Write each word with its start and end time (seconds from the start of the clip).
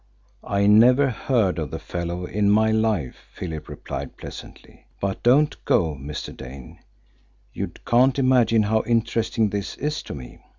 "I 0.43 0.65
never 0.65 1.11
heard 1.11 1.59
of 1.59 1.69
the 1.69 1.77
fellow 1.77 2.25
in 2.25 2.49
my 2.49 2.71
life," 2.71 3.17
Philip 3.35 3.69
replied 3.69 4.17
pleasantly, 4.17 4.87
"but 4.99 5.21
don't 5.21 5.63
go, 5.63 5.93
Mr. 5.93 6.35
Dane. 6.35 6.79
You 7.53 7.67
can't 7.85 8.17
imagine 8.17 8.63
how 8.63 8.81
interesting 8.87 9.51
this 9.51 9.75
is 9.77 10.01
to 10.09 10.15
me. 10.15 10.39